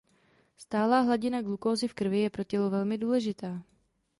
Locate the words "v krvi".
1.87-2.19